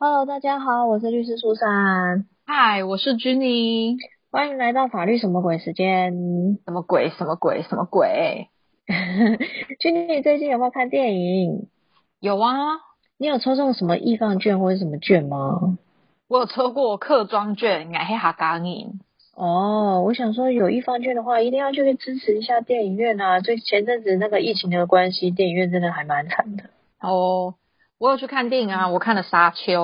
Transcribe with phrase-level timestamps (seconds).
[0.00, 2.24] Hello，大家好，我是律师苏珊。
[2.46, 3.96] 嗨，我是 Jenny。
[4.30, 6.12] 欢迎来到法律什么鬼时间？
[6.64, 7.10] 什么鬼？
[7.10, 7.62] 什么鬼？
[7.62, 8.48] 什么鬼？
[8.86, 11.66] Jenny 最近有没有看电影？
[12.20, 12.54] 有啊。
[13.16, 15.76] 你有抽中什么易放券或者什么券吗？
[16.28, 19.00] 我有抽过客庄券，买黑哈港影。
[19.34, 23.40] 哦，我想说有易放券的话，一定要去支持一下电影院啊！
[23.40, 26.70] 最前阵子那个疫情的关系，电影院真的还蛮惨的。
[27.00, 27.56] 哦，
[27.98, 29.82] 我有去看电影啊，我看了《沙丘》。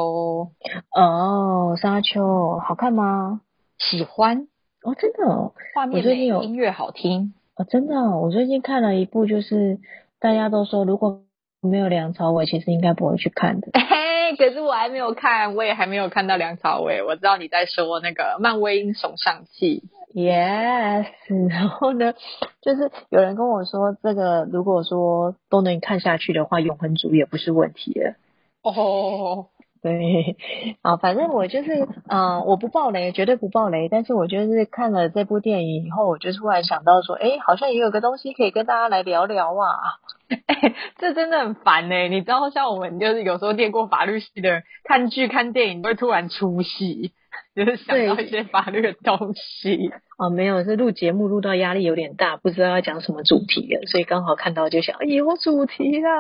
[0.95, 2.23] 哦，《沙丘》
[2.61, 3.41] 好看吗？
[3.77, 4.47] 喜欢
[4.85, 5.53] 哦，真的。
[5.75, 7.35] 画面美，音乐好听。
[7.57, 8.17] 哦，真的。
[8.17, 9.81] 我最近看了一部，就是
[10.21, 11.23] 大家都说如果
[11.61, 13.69] 没有梁朝伟，其实应该不会去看的。
[14.37, 17.03] 可是我还没有看，我也还没有看到梁朝伟。
[17.03, 19.83] 我知道你在说那个漫威英雄上气
[20.15, 21.07] ，yes。
[21.51, 22.15] 然后呢，
[22.61, 28.15] 就是有人跟我说，这个如果说都能看下去的话，永恒族也不是问题了。
[28.63, 29.47] 哦。
[29.85, 30.37] 对，
[30.81, 33.91] 啊，反正我就是，嗯，我不爆雷，绝对不爆雷。
[33.91, 40.01] 但是我就是看了这部电影以后，我就突然想到说，哎，好像也有个东西可以跟大家来聊聊啊。
[40.47, 42.09] 哎，这真的很烦呢。
[42.09, 47.13] 你知道，像我们就是有时候念过法律系的，看剧看电影会突然出戏，
[47.55, 49.93] 就是想到一些法律的东西。
[50.17, 56.11] 哦，没有，是录节目录到压力有点大，不知道要讲什么主题了，所以刚好看到就想，哎，有主题啦。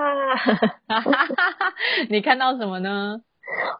[2.10, 3.22] 你看到什么呢？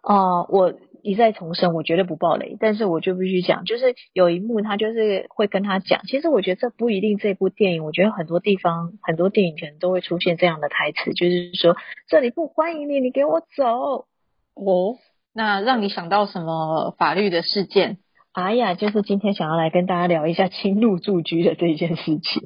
[0.02, 11.76] 哦，我一再重申，我绝对不暴雷，但是我就必须讲，就是有一幕他就是会跟他讲，其实我觉得这不一定这部电影，我觉得很多地方很多电影可能都会出现这样的台词，就是说
[12.08, 14.06] 这里不欢迎你，你给我走。
[14.54, 14.96] 哦，
[15.34, 17.98] 那让你想到什么法律的事件？
[18.32, 22.42] 哎呀，就是今天想要来跟大家聊一下 侵入住居的这件事情。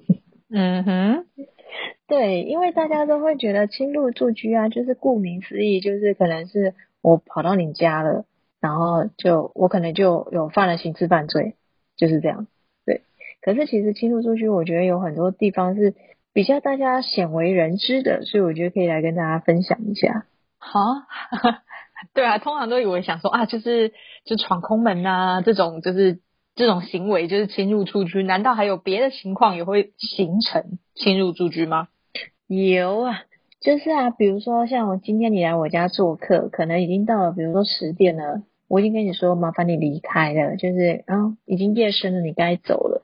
[0.51, 1.27] 嗯哼，
[2.09, 6.75] 对，因为大家都会觉得侵入住居啊，就是顾名思义，就是可能是。
[7.01, 8.25] 我跑到你家了，
[8.61, 11.55] 然后就我可能就有犯了刑事犯罪，
[11.97, 12.49] 就是这样。
[12.85, 13.03] 对，
[13.41, 15.95] 可是其实侵入住居，我觉得有很多地方是
[16.33, 20.27] 比较大家鲜为人知的，所以我觉得可以来跟大家分享一下。
[20.59, 20.81] 好，
[22.15, 23.93] 对啊，通常都以为想说啊，就是
[24.25, 26.19] 就闯空门呐，这种就是
[26.57, 31.87] 这种行为就是侵入住居，难道还有别的情况也会形成侵入住居吗？
[32.49, 33.23] 有啊。
[33.61, 43.03] 就是啊，比如说像今天你来我家做客，可能已经到了，比如说十点了，我已经跟你说麻烦你离开了，就是啊，已经夜深了，你该走了。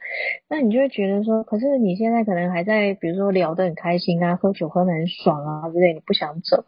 [0.49, 6.66] 那你就会觉得说，可是你现在可能还在，比如说聊得很开心啊，喝酒喝得很爽啊之类，你不想走。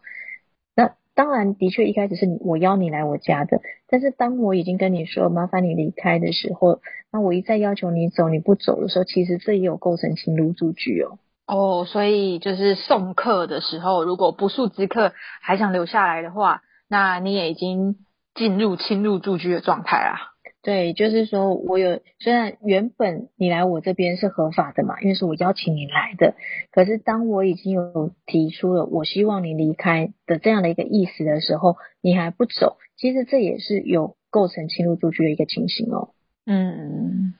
[0.75, 11.19] 那当然，的确一开始是你我邀你来我家的，但是当我已经跟你说麻烦你离开的时候，那我一再要求你走，你不走的时候，其实这也有构成侵入住居哦。
[11.47, 17.95] 哦，所以就是送客的时候，如果不速之客还想留下来的话，那你也已经
[18.35, 20.17] 进入侵入住居的状态啊。
[20.61, 26.35] 对，就是说我有虽然原本你来我这边是合法的嘛，因为是我邀请你来的，
[26.71, 36.09] 可是当我已经有提出了我希望你离开的这样的一个意思的时候，你还不走，其实这也是有构成侵入住居的一个情形哦。
[36.45, 37.33] 嗯。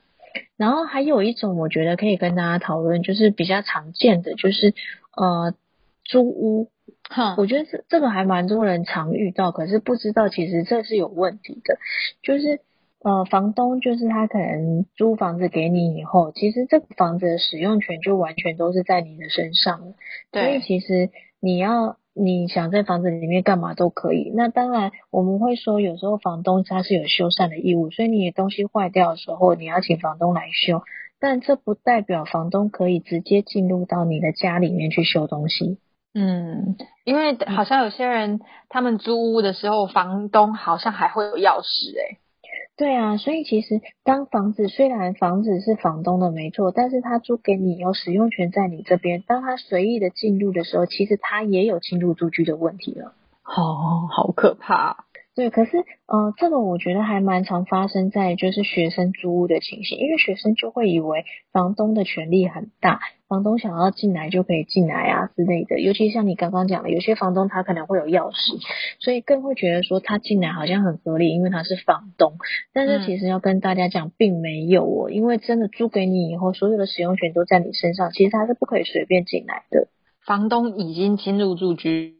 [0.57, 4.73] 然后还有一种，我觉得可以跟大家讨论，就是比较常见的，就是
[5.15, 5.53] 呃
[6.03, 6.69] 租屋。
[7.09, 11.77] 哈，我觉得这这个还蛮多人常遇到，可是不知道其实这是有问题的。
[12.21, 12.59] 就是
[13.01, 19.93] 呃房东就是他可能租房子给你以后，其实这个房子的使用权就完全都是在你的身上了。
[20.33, 21.09] 所以其实
[21.39, 21.97] 你要。
[22.19, 24.31] 你想在房子里面干嘛都可以。
[24.35, 30.81] 那当然，我们会说有时候房东他是有修缮的义务，所以你东西坏掉的时候，你要请房东来修。
[31.19, 35.79] 但这不代表房东可以直接进入到你的家里面去修东西。
[36.13, 38.39] 嗯，因为好像有些人
[38.69, 42.19] 他们租屋的时候，房东好像还会有钥匙诶。
[42.77, 53.13] 对啊，所以其实当房子虽然房子是房东的没错，但是他租给你有使用权在你这边，当他随意的进入的时候，其实他也有侵入住居的问题了。
[53.43, 55.06] 哦，好可怕。
[55.37, 55.77] 对，可是，
[56.07, 65.79] 呃，这个我觉得还蛮常发生在就是学生租屋的情形，因为学生就会以为房东的权力很大，房东想要进来就可以进来啊之类的。
[65.79, 68.59] 尤其像你刚刚讲的，有些房东他可能会有钥匙，
[68.99, 72.33] 所以更会觉得说他进来好像很合理，因为他是房东。
[72.73, 79.87] 但是其实要跟大家讲，并没有哦，因为真的租给你以后，所有的使用权都在你身上，其实他是不可以随便进来的。
[80.25, 82.15] 房东已经侵入住居。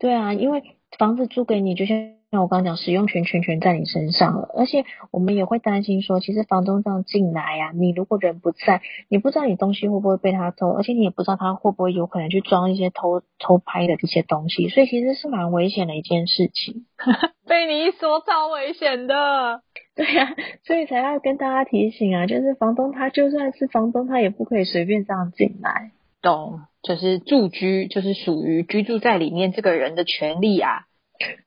[0.00, 0.64] 对啊，因为。
[0.98, 1.98] 房子租给你，就像
[2.30, 16.84] 像我刚刚讲，使用权全权在你身上了，而且我们也会担心说，其实房东这样进来呀，你如果人不在，你不知道你东西会不会被他偷，而且你也不知道他会不会有可能去装一些偷偷拍的这些东西，所以其实是蛮危险的一件事情。
[17.48, 19.62] 被你一说，超危险的。
[19.96, 25.92] 对呀，所以才要跟大家提醒啊，就是房东他就算是房东，他也不可以随便这样进来。
[26.20, 30.84] 懂，就是住居，就是属于居住在里面这个人的权利啊。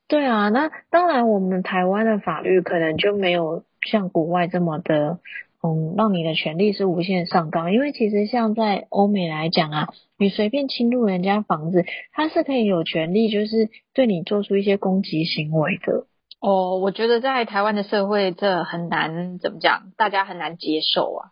[0.08, 5.18] 对啊，那当然，我们台湾的法律可能就没有像国外这么的，
[5.62, 7.72] 嗯，让你的权利是无限上纲。
[7.72, 9.88] 因为其实像在欧美来讲啊，
[10.18, 16.06] 你随便侵入人家房子，他是可以有权利，就是对你做出一些攻击行为的。
[16.40, 21.30] 哦，我觉得在台湾的社会，这很难怎么讲，大家很难接受啊。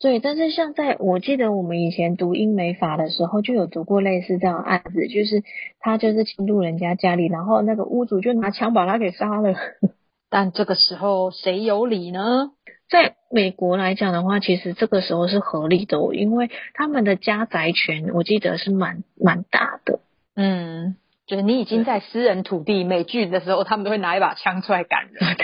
[0.00, 5.42] 对，但是像在我记得我们以前读英美法的时候，就有读过类似这样案子，就是
[5.80, 9.54] 他就是侵入人家家里，然后那个屋主就拿枪把他给杀了。
[10.28, 12.50] 但这个时候谁有理呢？
[12.90, 20.00] 在美国来讲的话，其实这个时候是合理的，因为他们的家宅权我记得是蛮蛮大的。
[20.36, 20.96] 嗯，
[21.26, 25.36] 就是你已经在私人土地，美剧的时候他们都会拿一把枪出来赶人，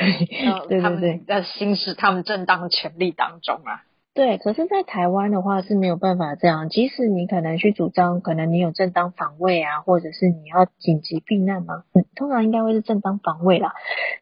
[0.68, 3.84] 对 对对，在行使他们正当权利当中啊。
[4.18, 6.68] 对，可是，在台湾的话是没有办法这样。
[6.68, 13.74] 即使你可能去主张，可能你有正当防卫啊，或者是你要紧急避难嘛，嗯，通常应该会是正当防卫啦。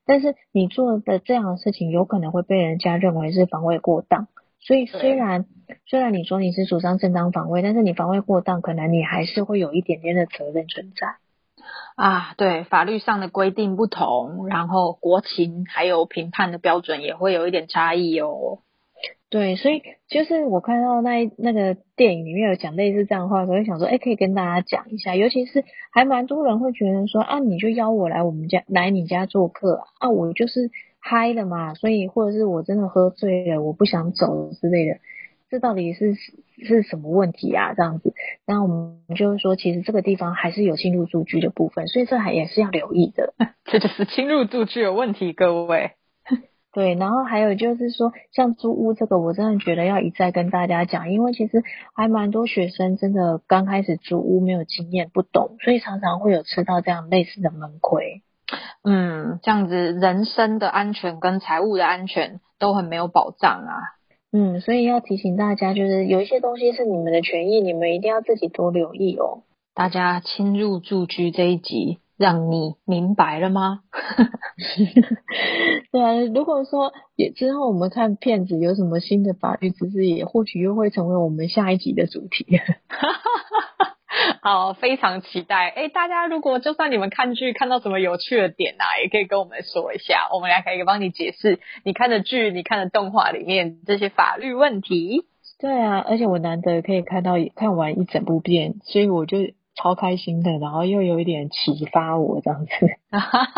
[0.04, 4.28] 但是你做的这样的事情，有可能会被人家认为是防卫过当。
[4.60, 5.46] 所以，虽然
[5.87, 11.16] 虽然你说你是主张正当防卫，但是你防卫过当，可能你还是会有一点点的责任存在。
[11.94, 18.58] 啊，对，法律上的规定不同，然后国情还有评判的标准也会有一点差异哦。
[19.28, 25.17] 对，所以就是我看到那那个电影里面有讲类似这样的话，我就想说，哎，可以跟大家讲一下。
[25.17, 30.70] 尤其是还蛮多人会觉得说，啊，你就邀我来我们家来你家做客啊，我就是
[31.00, 34.99] 嗨了嘛，所以或者是我真的喝醉了，我不想走之类的，
[35.50, 37.75] 这到底是是什么问题啊？
[37.75, 38.14] 这样子，
[38.46, 43.34] 那我们就是说，其实这个地方还是有侵入住居的部分，所以这还也是要留意的。
[43.64, 45.95] 这就是侵入住居有问题，各位。
[46.76, 51.62] 对，然后还有就是说，像租屋这个，我真的觉得要一再跟大家讲，因为其实
[51.94, 58.20] 还蛮多学生真的刚开始租屋没有经验，不懂，所以常常会有吃到这样类似的闷亏。
[58.84, 63.72] 嗯，这样子人身的安全跟财务的安全都很没有保障啊。
[64.31, 69.44] 嗯，所以要提醒大家，就是有一些东西是你们的权益，你们一定要自己多留意哦。
[69.72, 72.00] 大家侵入住居这一集。
[72.17, 73.81] 让你明白了吗？
[75.93, 82.47] 对啊，如果说也之后我们看片子有什么新的法律知识，也或许又会成为我们下一集的主题。
[84.41, 85.69] 好，非常期待。
[85.69, 95.27] 哎，大家如果就算你们看剧看到什么有趣的点啊，也可以跟我们说一下，我们俩可以帮你解释你看的剧、你看的动画里面这些法律问题。
[95.61, 99.37] 对啊，而且我难得可以看到看完一整部片，所以我就。
[99.76, 102.73] 超开心的，然后又有一点启发我这样子，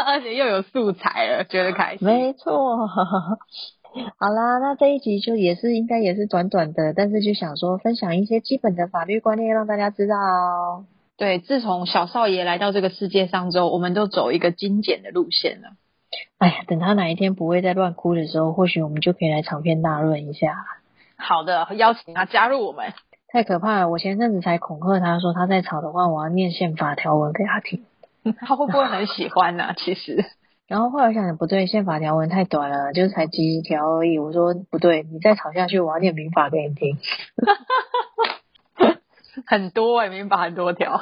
[0.04, 2.06] 而 且又有素材了，觉得开心。
[2.06, 10.84] 没错， 好啦，那这一集就也是应该也是短短的，但是就想说分享一些基本的法律观念，让大家知道。
[11.16, 15.70] 对，自从小少爷来到这个世界上之后，我们都走一个精简的路线了。
[16.38, 20.54] 哎呀，等他哪一天不会再乱哭的时候，或许我们就可以来长篇大论一下。
[21.16, 22.92] 好的，邀请他加入我们。
[23.38, 23.88] 太可怕了！
[23.88, 27.84] 我前阵子才恐吓他说，他再吵的话，我要念宪法条文给他听。
[28.40, 29.74] 他会不会很喜欢呢？
[29.76, 30.24] 其实，
[30.66, 34.18] 然后后来想，不对，宪法条文太短了，就是才几条而已。
[34.18, 36.98] 我说不对，你再吵下去，我要念民法给你听。
[39.46, 41.00] 很多哎，民法很多条，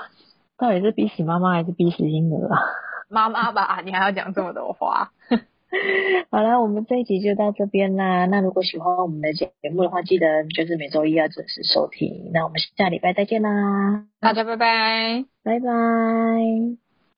[0.59, 2.61] 到底是逼死妈妈还是逼死婴儿啊？
[3.09, 5.11] 妈妈吧，你还要讲这么多话。
[6.31, 8.27] 好啦，我们这一集就到这边啦。
[8.27, 12.31] 那如果喜欢我们的节目的话，记得就是每周一要准时收听。
[12.33, 16.86] 那我们下礼拜再见啦，大家拜拜，拜拜。